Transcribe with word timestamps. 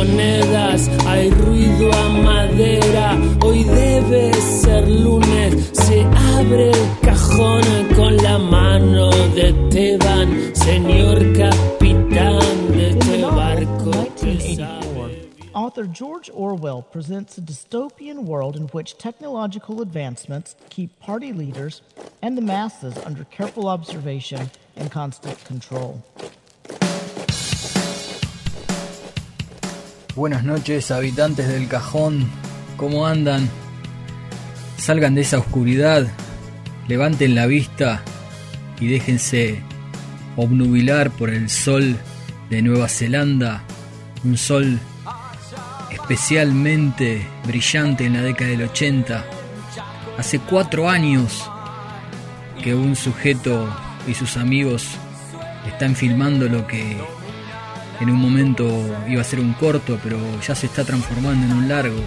monedas, 0.00 0.88
hay 1.06 1.30
ruido 1.30 1.92
a 1.92 2.08
madera. 2.08 3.18
Hoy 3.44 3.64
debe 3.64 4.32
ser 4.32 4.88
lunes, 4.88 5.70
se 5.72 6.02
abre 6.36 6.70
el 6.70 6.98
cajón 7.02 7.62
con 7.94 8.16
la 8.16 8.38
mano 8.38 9.10
de 9.34 9.52
Teban, 9.70 10.54
señor 10.54 11.18
capitán 11.34 12.72
de 12.72 12.90
este 12.90 13.24
barco. 13.24 13.90
Author 15.52 15.86
George 15.86 16.30
Orwell 16.32 16.82
presents 16.82 17.36
a 17.36 17.40
dystopian 17.40 18.24
world 18.24 18.56
in 18.56 18.68
which 18.68 18.96
technological 18.96 19.82
advancements 19.82 20.54
keep 20.70 20.98
party 21.00 21.32
leaders 21.32 21.82
and 22.22 22.38
the 22.38 22.42
masses 22.42 22.96
under 23.04 23.24
careful 23.24 23.68
observation 23.68 24.50
and 24.76 24.90
constant 24.90 25.44
control. 25.44 26.02
Buenas 30.16 30.42
noches, 30.42 30.90
habitantes 30.90 31.46
del 31.46 31.68
cajón. 31.68 32.28
¿Cómo 32.76 33.06
andan? 33.06 33.48
Salgan 34.76 35.14
de 35.14 35.20
esa 35.20 35.38
oscuridad, 35.38 36.04
levanten 36.88 37.36
la 37.36 37.46
vista 37.46 38.02
y 38.80 38.88
déjense 38.88 39.62
obnubilar 40.36 41.10
por 41.12 41.30
el 41.30 41.48
sol 41.48 41.96
de 42.50 42.60
Nueva 42.60 42.88
Zelanda. 42.88 43.62
Un 44.24 44.36
sol 44.36 44.80
especialmente 45.92 47.24
brillante 47.46 48.04
en 48.04 48.14
la 48.14 48.22
década 48.22 48.50
del 48.50 48.62
80. 48.64 49.24
Hace 50.18 50.40
cuatro 50.40 50.90
años 50.90 51.48
que 52.64 52.74
un 52.74 52.96
sujeto 52.96 53.68
y 54.08 54.14
sus 54.14 54.36
amigos 54.36 54.88
están 55.68 55.94
filmando 55.94 56.48
lo 56.48 56.66
que 56.66 56.98
en 58.00 58.10
un 58.10 58.20
momento 58.20 58.66
iba 59.08 59.20
a 59.20 59.24
ser 59.24 59.40
un 59.40 59.52
corto, 59.52 59.98
pero 60.02 60.18
ya 60.40 60.54
se 60.54 60.66
está 60.66 60.84
transformando 60.84 61.46
en 61.46 61.52
un 61.52 61.68
largo. 61.68 62.02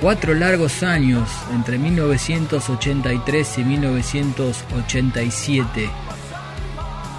Cuatro 0.00 0.34
largos 0.34 0.82
años 0.82 1.28
entre 1.52 1.78
1983 1.78 3.58
y 3.58 3.64
1987 3.64 5.90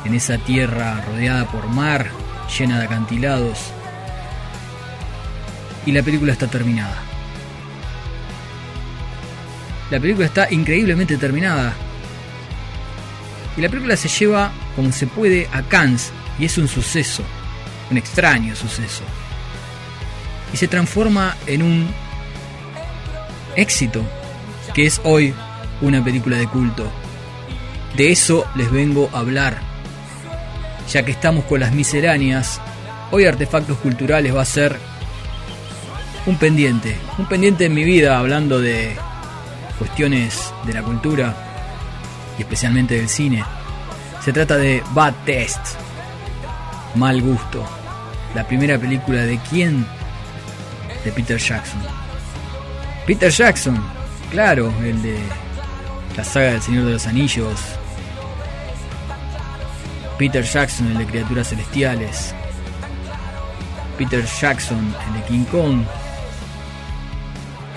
en 0.06 0.16
esa 0.16 0.38
tierra 0.38 1.04
rodeada 1.06 1.52
por 1.52 1.68
mar, 1.68 2.10
llena 2.58 2.80
de 2.80 2.86
acantilados. 2.86 3.72
Y 5.86 5.92
la 5.92 6.04
película 6.04 6.32
está 6.32 6.48
terminada. 6.48 6.96
La 9.90 10.00
película 10.00 10.26
está 10.26 10.52
increíblemente 10.52 11.18
terminada. 11.18 11.74
Y 13.58 13.62
la 13.62 13.70
película 13.70 13.98
se 13.98 14.08
lleva 14.08 14.52
como 14.76 14.92
se 14.92 15.08
puede 15.08 15.50
a 15.52 15.62
Cannes 15.64 16.12
y 16.40 16.46
es 16.46 16.58
un 16.58 16.68
suceso, 16.68 17.24
un 17.92 17.98
extraño 17.98 18.56
suceso. 18.56 19.04
Y 20.54 20.58
se 20.58 20.68
transforma 20.68 21.36
en 21.46 21.62
un 21.62 21.94
éxito, 23.56 24.04
que 24.74 24.86
es 24.86 25.02
hoy 25.04 25.34
una 25.82 26.04
película 26.04 26.38
de 26.38 26.48
culto. 26.48 26.90
De 27.96 28.12
eso 28.12 28.46
les 28.56 28.72
vengo 28.72 29.10
a 29.14 29.20
hablar. 29.20 29.58
Ya 30.92 31.04
que 31.04 31.12
estamos 31.12 31.46
con 31.46 31.60
las 31.60 31.74
misceláneas, 31.74 32.60
hoy 33.12 33.26
Artefactos 33.26 33.78
Culturales 33.78 34.36
va 34.36 34.42
a 34.42 34.46
ser 34.46 34.78
un 36.26 36.38
pendiente, 36.38 36.98
un 37.18 37.26
pendiente 37.28 37.66
en 37.66 37.74
mi 37.74 37.84
vida 37.84 38.18
hablando 38.18 38.60
de 38.60 38.96
cuestiones 39.78 40.54
de 40.66 40.74
la 40.74 40.84
cultura 40.84 41.36
y 42.38 42.42
especialmente 42.42 42.96
del 42.96 43.10
cine. 43.10 43.44
Se 44.24 44.32
trata 44.32 44.58
de 44.58 44.84
Bad 44.94 45.14
Test, 45.26 45.60
Mal 46.96 47.22
Gusto, 47.22 47.66
la 48.36 48.46
primera 48.48 48.78
película 48.78 49.22
de 49.22 49.40
quién? 49.50 49.86
De 51.04 51.12
Peter 51.12 51.38
Jackson. 51.38 51.82
Peter 53.06 53.32
Jackson, 53.32 53.82
claro, 54.30 54.72
el 54.84 55.02
de 55.02 55.18
la 56.16 56.24
saga 56.24 56.52
del 56.52 56.62
Señor 56.62 56.86
de 56.86 56.92
los 56.94 57.08
Anillos. 57.08 57.60
Peter 60.18 60.44
Jackson, 60.44 60.88
el 60.92 60.98
de 61.00 61.06
Criaturas 61.06 61.50
Celestiales. 61.50 62.36
Peter 63.98 64.24
Jackson, 64.24 64.96
el 65.08 65.14
de 65.14 65.28
King 65.28 65.46
Kong. 65.46 65.84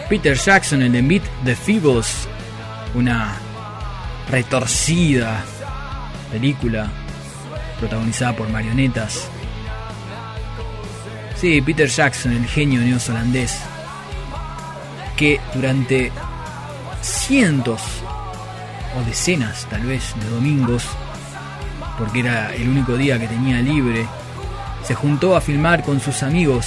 Peter 0.09 0.37
Jackson, 0.37 0.83
el 0.83 0.93
de 0.93 1.03
Meet 1.03 1.23
the 1.45 1.57
Feebles, 1.57 2.29
una 2.95 3.35
retorcida 4.31 5.43
película 6.31 6.91
protagonizada 7.79 8.37
por 8.37 8.49
marionetas. 8.51 9.29
Sí, 11.45 11.61
Peter 11.61 11.91
Jackson, 11.91 12.33
el 12.33 12.47
genio 12.47 12.81
neozelandés, 12.81 13.59
que 15.15 15.39
durante 15.53 16.11
cientos 17.03 17.83
o 18.99 19.07
decenas 19.07 19.67
tal 19.69 19.83
vez 19.83 20.15
de 20.23 20.31
domingos, 20.31 20.87
porque 21.99 22.21
era 22.21 22.55
el 22.55 22.71
único 22.71 22.97
día 22.97 23.21
que 23.21 23.29
tenía 23.29 23.61
libre, 23.61 24.07
se 24.85 24.95
juntó 24.95 25.37
a 25.37 25.43
filmar 25.43 25.85
con 25.85 26.01
sus 26.01 26.23
amigos 26.23 26.67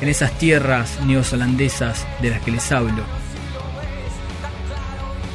en 0.00 0.10
esas 0.10 0.30
tierras 0.38 1.00
neozelandesas 1.04 2.06
de 2.22 2.30
las 2.30 2.40
que 2.40 2.52
les 2.52 2.70
hablo. 2.70 3.02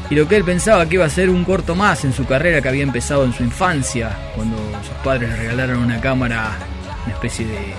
Y 0.09 0.15
lo 0.15 0.25
que 0.25 0.37
él 0.37 0.45
pensaba 0.45 0.85
que 0.85 0.95
iba 0.95 1.05
a 1.05 1.09
ser 1.09 1.29
un 1.29 1.43
corto 1.43 1.75
más 1.75 2.05
en 2.05 2.13
su 2.13 2.25
carrera 2.25 2.61
que 2.61 2.69
había 2.69 2.83
empezado 2.83 3.25
en 3.25 3.33
su 3.33 3.43
infancia, 3.43 4.17
cuando 4.37 4.55
sus 4.87 4.95
padres 5.03 5.31
le 5.31 5.35
regalaron 5.35 5.79
una 5.79 5.99
cámara, 5.99 6.68
una 7.05 7.13
especie 7.13 7.45
de 7.45 7.73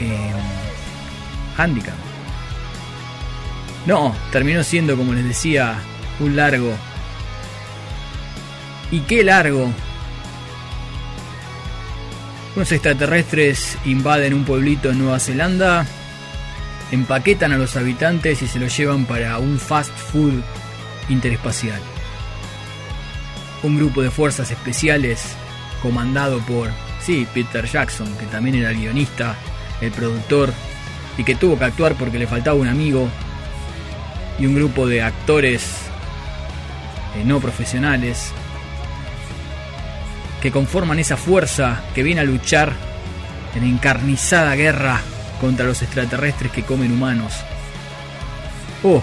eh, 0.00 0.32
handicap. 1.56 1.94
No, 3.86 4.14
terminó 4.32 4.64
siendo, 4.64 4.96
como 4.96 5.12
les 5.12 5.24
decía, 5.24 5.76
un 6.18 6.36
largo. 6.36 6.72
¿Y 8.90 9.00
qué 9.00 9.22
largo? 9.22 9.70
Unos 12.56 12.72
extraterrestres 12.72 13.76
invaden 13.84 14.34
un 14.34 14.44
pueblito 14.44 14.90
en 14.90 14.98
Nueva 14.98 15.20
Zelanda, 15.20 15.86
empaquetan 16.90 17.52
a 17.52 17.58
los 17.58 17.76
habitantes 17.76 18.42
y 18.42 18.48
se 18.48 18.58
los 18.58 18.76
llevan 18.76 19.04
para 19.04 19.38
un 19.38 19.58
fast 19.58 19.96
food 19.96 20.42
interespacial. 21.08 21.80
Un 23.62 23.76
grupo 23.76 24.02
de 24.02 24.10
fuerzas 24.10 24.50
especiales 24.50 25.22
comandado 25.82 26.38
por, 26.40 26.70
sí, 27.06 27.24
Peter 27.32 27.64
Jackson, 27.64 28.12
que 28.16 28.26
también 28.26 28.56
era 28.56 28.70
el 28.70 28.78
guionista, 28.78 29.36
el 29.80 29.92
productor, 29.92 30.52
y 31.16 31.22
que 31.22 31.36
tuvo 31.36 31.56
que 31.56 31.64
actuar 31.64 31.94
porque 31.94 32.18
le 32.18 32.26
faltaba 32.26 32.56
un 32.56 32.66
amigo, 32.66 33.08
y 34.40 34.46
un 34.46 34.56
grupo 34.56 34.86
de 34.88 35.02
actores 35.02 35.62
eh, 37.14 37.24
no 37.24 37.40
profesionales 37.40 38.32
que 40.42 40.50
conforman 40.50 40.98
esa 40.98 41.16
fuerza 41.16 41.80
que 41.94 42.02
viene 42.02 42.20
a 42.20 42.24
luchar 42.24 42.72
en 43.54 43.64
encarnizada 43.64 44.54
guerra 44.54 45.00
contra 45.40 45.64
los 45.64 45.80
extraterrestres 45.82 46.52
que 46.52 46.64
comen 46.64 46.92
humanos. 46.92 47.32
Oh, 48.82 49.02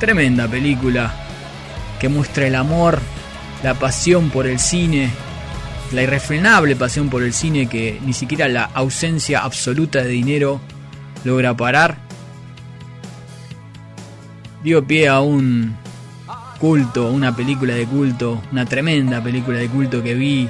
tremenda 0.00 0.48
película 0.48 1.12
que 2.00 2.08
muestra 2.08 2.46
el 2.46 2.54
amor, 2.54 3.00
la 3.62 3.74
pasión 3.74 4.30
por 4.30 4.46
el 4.46 4.58
cine, 4.58 5.10
la 5.92 6.02
irrefrenable 6.02 6.76
pasión 6.76 7.08
por 7.08 7.22
el 7.22 7.32
cine 7.32 7.68
que 7.68 8.00
ni 8.04 8.12
siquiera 8.12 8.48
la 8.48 8.64
ausencia 8.64 9.40
absoluta 9.40 10.02
de 10.02 10.08
dinero 10.08 10.60
logra 11.24 11.56
parar. 11.56 11.98
Dio 14.62 14.84
pie 14.84 15.08
a 15.08 15.20
un 15.20 15.76
culto, 16.58 17.10
una 17.10 17.34
película 17.34 17.74
de 17.74 17.86
culto, 17.86 18.42
una 18.50 18.64
tremenda 18.64 19.22
película 19.22 19.58
de 19.58 19.68
culto 19.68 20.02
que 20.02 20.14
vi 20.14 20.48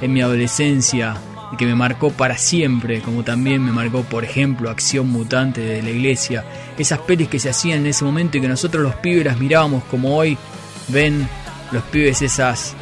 en 0.00 0.12
mi 0.12 0.20
adolescencia 0.20 1.16
y 1.52 1.56
que 1.56 1.66
me 1.66 1.74
marcó 1.74 2.10
para 2.10 2.36
siempre, 2.36 3.00
como 3.00 3.24
también 3.24 3.64
me 3.64 3.72
marcó, 3.72 4.02
por 4.02 4.24
ejemplo, 4.24 4.70
Acción 4.70 5.08
Mutante 5.08 5.60
de 5.60 5.82
la 5.82 5.90
Iglesia, 5.90 6.44
esas 6.78 7.00
pelis 7.00 7.28
que 7.28 7.38
se 7.38 7.50
hacían 7.50 7.80
en 7.80 7.86
ese 7.86 8.04
momento 8.04 8.38
y 8.38 8.40
que 8.40 8.48
nosotros 8.48 8.82
los 8.82 8.94
pibes 8.96 9.24
las 9.24 9.38
mirábamos 9.38 9.84
como 9.84 10.16
hoy 10.16 10.36
ven 10.88 11.28
los 11.72 11.82
pibes 11.84 12.22
esas 12.22 12.76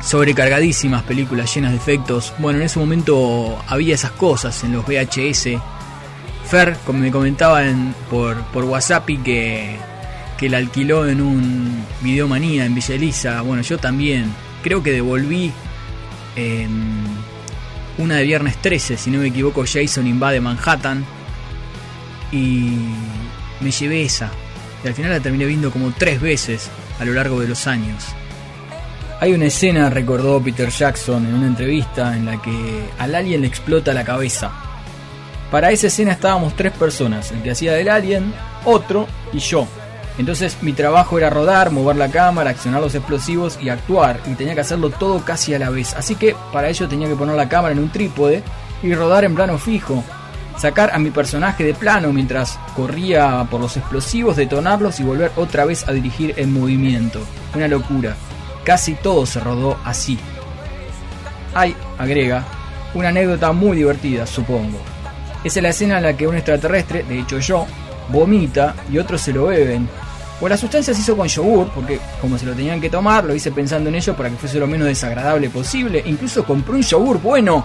sobrecargadísimas 0.00 1.02
películas 1.02 1.54
llenas 1.54 1.72
de 1.72 1.78
efectos. 1.78 2.32
Bueno, 2.38 2.58
en 2.58 2.66
ese 2.66 2.78
momento 2.78 3.62
había 3.66 3.94
esas 3.94 4.12
cosas 4.12 4.62
en 4.64 4.72
los 4.72 4.84
VHS. 4.86 5.60
Fer 6.46 6.76
como 6.84 6.98
me 6.98 7.10
comentaba 7.10 7.66
en, 7.66 7.94
por, 8.08 8.40
por 8.46 8.64
WhatsApp 8.64 9.08
y 9.10 9.18
que, 9.18 9.76
que 10.38 10.48
la 10.48 10.58
alquiló 10.58 11.06
en 11.06 11.20
un 11.20 11.84
Videomanía 12.00 12.64
en 12.64 12.74
Villa 12.74 12.94
Elisa. 12.94 13.40
Bueno, 13.42 13.62
yo 13.62 13.78
también 13.78 14.32
creo 14.62 14.82
que 14.82 14.92
devolví 14.92 15.52
una 17.98 18.16
de 18.16 18.24
viernes 18.24 18.56
13, 18.62 18.96
si 18.96 19.10
no 19.10 19.18
me 19.18 19.28
equivoco, 19.28 19.64
Jason 19.66 20.06
invade 20.06 20.40
Manhattan. 20.40 21.04
Y 22.32 22.76
me 23.60 23.70
llevé 23.70 24.02
esa. 24.02 24.30
Y 24.82 24.88
al 24.88 24.94
final 24.94 25.10
la 25.10 25.20
terminé 25.20 25.44
viendo 25.44 25.70
como 25.70 25.92
tres 25.92 26.20
veces 26.20 26.70
a 26.98 27.04
lo 27.04 27.12
largo 27.12 27.40
de 27.40 27.48
los 27.48 27.66
años. 27.66 28.04
Hay 29.20 29.34
una 29.34 29.44
escena, 29.44 29.90
recordó 29.90 30.42
Peter 30.42 30.70
Jackson 30.70 31.26
en 31.26 31.34
una 31.34 31.46
entrevista, 31.48 32.16
en 32.16 32.24
la 32.24 32.40
que 32.40 32.88
al 32.98 33.14
alien 33.14 33.42
le 33.42 33.48
explota 33.48 33.92
la 33.92 34.02
cabeza. 34.02 34.50
Para 35.50 35.70
esa 35.70 35.88
escena 35.88 36.12
estábamos 36.12 36.56
tres 36.56 36.72
personas, 36.72 37.30
el 37.30 37.42
que 37.42 37.50
hacía 37.50 37.74
del 37.74 37.90
alien, 37.90 38.32
otro 38.64 39.06
y 39.34 39.38
yo. 39.40 39.66
Entonces 40.16 40.56
mi 40.62 40.72
trabajo 40.72 41.18
era 41.18 41.28
rodar, 41.28 41.70
mover 41.70 41.96
la 41.96 42.10
cámara, 42.10 42.48
accionar 42.48 42.80
los 42.80 42.94
explosivos 42.94 43.58
y 43.60 43.68
actuar, 43.68 44.20
y 44.26 44.32
tenía 44.36 44.54
que 44.54 44.62
hacerlo 44.62 44.88
todo 44.88 45.22
casi 45.22 45.52
a 45.52 45.58
la 45.58 45.68
vez. 45.68 45.92
Así 45.92 46.14
que 46.14 46.34
para 46.50 46.70
ello 46.70 46.88
tenía 46.88 47.06
que 47.06 47.14
poner 47.14 47.36
la 47.36 47.50
cámara 47.50 47.72
en 47.72 47.80
un 47.80 47.92
trípode 47.92 48.42
y 48.82 48.94
rodar 48.94 49.24
en 49.24 49.34
plano 49.34 49.58
fijo, 49.58 50.02
sacar 50.56 50.94
a 50.94 50.98
mi 50.98 51.10
personaje 51.10 51.62
de 51.62 51.74
plano 51.74 52.10
mientras 52.10 52.58
corría 52.74 53.46
por 53.50 53.60
los 53.60 53.76
explosivos, 53.76 54.36
detonarlos 54.36 54.98
y 54.98 55.02
volver 55.02 55.30
otra 55.36 55.66
vez 55.66 55.86
a 55.86 55.92
dirigir 55.92 56.32
el 56.38 56.48
movimiento. 56.48 57.20
Una 57.54 57.68
locura. 57.68 58.16
Casi 58.64 58.94
todo 58.94 59.26
se 59.26 59.40
rodó 59.40 59.78
así. 59.84 60.18
Hay, 61.54 61.74
agrega, 61.98 62.44
una 62.94 63.08
anécdota 63.08 63.52
muy 63.52 63.76
divertida, 63.76 64.26
supongo. 64.26 64.78
Es 65.42 65.56
la 65.56 65.70
escena 65.70 65.98
en 65.98 66.04
la 66.04 66.16
que 66.16 66.26
un 66.26 66.36
extraterrestre, 66.36 67.02
de 67.02 67.20
hecho 67.20 67.38
yo, 67.38 67.66
vomita 68.10 68.74
y 68.90 68.98
otros 68.98 69.20
se 69.22 69.32
lo 69.32 69.46
beben. 69.46 69.88
O 70.40 70.48
la 70.48 70.56
sustancia 70.56 70.94
se 70.94 71.00
hizo 71.00 71.16
con 71.16 71.28
yogur, 71.28 71.70
porque 71.74 72.00
como 72.20 72.38
se 72.38 72.46
lo 72.46 72.54
tenían 72.54 72.80
que 72.80 72.88
tomar, 72.88 73.24
lo 73.24 73.34
hice 73.34 73.52
pensando 73.52 73.88
en 73.88 73.96
ello 73.96 74.16
para 74.16 74.30
que 74.30 74.36
fuese 74.36 74.58
lo 74.58 74.66
menos 74.66 74.88
desagradable 74.88 75.50
posible. 75.50 76.02
Incluso 76.06 76.44
compré 76.44 76.74
un 76.76 76.82
yogur 76.82 77.20
bueno. 77.20 77.64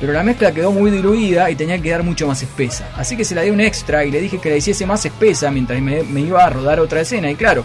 Pero 0.00 0.12
la 0.12 0.22
mezcla 0.22 0.52
quedó 0.52 0.72
muy 0.72 0.90
diluida 0.90 1.50
y 1.50 1.56
tenía 1.56 1.76
que 1.76 1.84
quedar 1.84 2.02
mucho 2.02 2.26
más 2.26 2.42
espesa. 2.42 2.88
Así 2.96 3.16
que 3.16 3.24
se 3.24 3.34
la 3.34 3.42
di 3.42 3.50
un 3.50 3.60
extra 3.60 4.04
y 4.04 4.10
le 4.10 4.20
dije 4.20 4.38
que 4.38 4.50
la 4.50 4.56
hiciese 4.56 4.86
más 4.86 5.04
espesa 5.04 5.50
mientras 5.50 5.80
me, 5.80 6.02
me 6.02 6.20
iba 6.20 6.44
a 6.44 6.50
rodar 6.50 6.80
otra 6.80 7.02
escena. 7.02 7.30
Y 7.30 7.36
claro, 7.36 7.64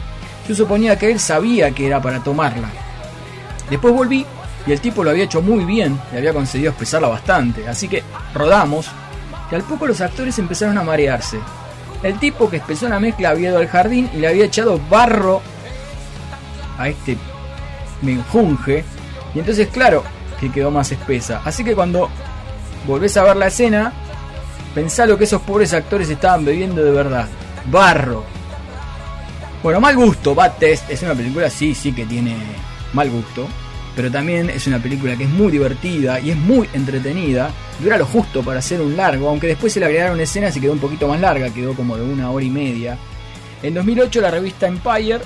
yo 0.50 0.56
suponía 0.56 0.98
que 0.98 1.12
él 1.12 1.20
sabía 1.20 1.70
que 1.70 1.86
era 1.86 2.02
para 2.02 2.24
tomarla. 2.24 2.70
Después 3.70 3.94
volví 3.94 4.26
y 4.66 4.72
el 4.72 4.82
tipo 4.82 5.04
lo 5.04 5.12
había 5.12 5.26
hecho 5.26 5.44
muy 5.44 5.64
bien 5.64 6.02
y 6.12 6.18
había 6.18 6.34
conseguido 6.34 6.72
espesarla 6.72 7.08
bastante. 7.08 7.68
Así 7.68 7.88
que 7.88 8.02
rodamos 8.34 8.88
y 9.52 9.54
al 9.54 9.62
poco 9.62 9.86
los 9.86 10.02
actores 10.02 10.40
empezaron 10.40 10.80
a 10.80 10.84
marearse. 10.84 11.38
El 12.02 12.18
tipo 12.18 12.50
que 12.50 12.58
espesó 12.58 12.90
la 12.90 13.00
mezcla 13.00 13.30
había 13.30 13.50
ido 13.50 13.60
al 13.60 13.68
jardín 13.68 14.10
y 14.12 14.18
le 14.18 14.28
había 14.28 14.46
echado 14.46 14.82
barro 14.90 15.44
a 16.80 16.90
este 16.90 17.16
menjunje. 18.02 18.84
Y 19.36 19.40
entonces, 19.40 19.68
claro, 19.68 20.04
que 20.40 20.52
quedó 20.52 20.72
más 20.72 20.92
espesa. 20.92 21.44
Así 21.46 21.64
que 21.64 21.76
cuando 21.76 22.10
volvés 22.88 23.16
a 23.18 23.24
ver 23.24 23.38
la 23.38 23.48
escena, 23.48 23.94
pensá 24.74 25.06
lo 25.06 25.16
que 25.16 25.26
esos 25.26 25.44
pobres 25.44 25.76
actores 25.76 26.10
estaban 26.10 26.44
bebiendo 26.44 26.84
de 26.84 26.90
verdad. 26.90 27.28
Barro. 27.66 28.39
Bueno, 29.62 29.82
mal 29.82 29.98
gusto, 29.98 30.34
Bad 30.34 30.54
Test 30.58 30.90
es 30.90 31.04
una 31.04 31.14
película, 31.14 31.50
sí, 31.50 31.76
sí 31.76 31.92
que 31.92 32.06
tiene 32.06 32.38
mal 32.94 33.10
gusto. 33.10 33.46
Pero 33.94 34.10
también 34.10 34.50
es 34.50 34.66
una 34.68 34.80
película 34.80 35.18
que 35.18 35.26
es 35.26 35.30
muy 35.30 35.52
divertida 35.52 36.22
y 36.22 36.30
es 36.30 36.38
muy 36.38 36.70
entretenida. 36.72 37.52
Dura 37.82 37.98
lo 37.98 38.06
justo 38.06 38.42
para 38.42 38.60
hacer 38.60 38.80
un 38.80 38.96
largo, 38.96 39.28
aunque 39.28 39.48
después 39.48 39.74
se 39.74 39.82
le 39.82 39.88
agregaron 39.88 40.22
escenas 40.22 40.56
y 40.56 40.62
quedó 40.62 40.72
un 40.72 40.80
poquito 40.80 41.10
más 41.10 41.20
larga, 41.20 41.50
quedó 41.50 41.74
como 41.74 41.98
de 41.98 42.04
una 42.04 42.32
hora 42.32 42.46
y 42.46 42.50
media. 42.50 42.98
En 43.62 43.74
2008 43.74 44.22
la 44.22 44.32
revista 44.32 44.68
Empire 44.68 45.20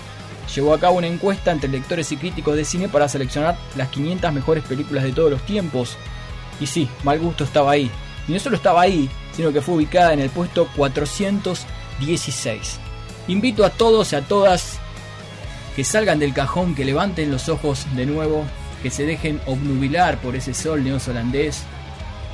llevó 0.56 0.74
a 0.74 0.80
cabo 0.80 0.98
una 0.98 1.06
encuesta 1.06 1.52
entre 1.52 1.70
lectores 1.70 2.12
y 2.12 2.18
críticos 2.18 2.56
de 2.56 2.66
cine 2.66 2.90
para 2.90 3.08
seleccionar 3.08 3.56
las 3.76 3.90
500 3.90 4.34
mejores 4.34 4.64
películas 4.64 5.04
de 5.04 5.12
todos 5.12 5.30
los 5.30 5.46
tiempos. 5.46 5.96
Y 6.60 6.66
sí, 6.66 6.90
Mal 7.04 7.20
Gusto 7.20 7.44
estaba 7.44 7.74
ahí. 7.74 7.92
Y 8.28 8.32
no 8.32 8.40
solo 8.40 8.56
estaba 8.56 8.82
ahí, 8.82 9.08
sino 9.34 9.54
que 9.54 9.62
fue 9.62 9.76
ubicada 9.76 10.12
en 10.14 10.22
el 10.22 10.32
puesto 10.32 10.68
416. 10.76 12.80
Invito 13.28 13.66
a 13.66 13.70
todos 13.70 14.12
y 14.12 14.16
a 14.16 14.22
todas 14.22 14.80
que 15.76 15.84
salgan 15.84 16.20
del 16.20 16.34
cajón, 16.34 16.76
que 16.76 16.86
levanten 16.86 17.32
los 17.32 17.50
ojos 17.50 17.86
de 17.96 18.06
nuevo, 18.06 18.46
que 18.82 18.90
se 18.90 19.06
dejen 19.06 19.40
obnubilar 19.46 20.18
por 20.18 20.36
ese 20.36 20.54
sol 20.54 20.84
neozelandés, 20.84 21.64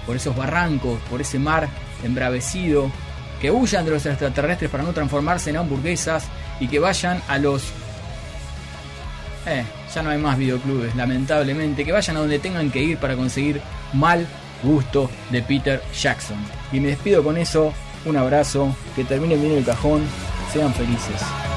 por 0.06 0.16
esos 0.16 0.36
barrancos, 0.36 1.00
por 1.10 1.22
ese 1.22 1.40
mar 1.40 1.70
embravecido, 2.04 2.92
que 3.40 3.52
huyan 3.52 3.86
de 3.86 3.92
los 3.92 4.06
extraterrestres 4.06 4.70
para 4.70 4.84
no 4.84 4.92
transformarse 4.92 5.52
en 5.52 5.58
hamburguesas 5.58 6.26
y 6.60 6.68
que 6.68 6.80
vayan 6.80 7.22
a 7.28 7.38
los... 7.38 7.64
Eh, 9.46 9.64
ya 9.94 10.04
no 10.04 10.10
hay 10.10 10.18
más 10.18 10.38
videoclubes, 10.38 10.96
lamentablemente, 10.96 11.86
que 11.86 11.92
vayan 11.92 12.18
a 12.18 12.20
donde 12.20 12.40
tengan 12.40 12.70
que 12.72 12.84
ir 12.84 12.98
para 12.98 13.16
conseguir 13.16 13.62
mal 13.94 14.28
gusto 14.64 15.10
de 15.32 15.42
Peter 15.42 15.82
Jackson. 15.98 16.38
Y 16.72 16.80
me 16.80 16.90
despido 16.90 17.24
con 17.24 17.38
eso, 17.38 17.74
un 18.06 18.18
abrazo, 18.18 18.76
que 18.96 19.06
terminen 19.06 19.42
bien 19.42 19.54
el 19.54 19.66
cajón, 19.66 20.02
sean 20.52 20.74
felices. 20.74 21.49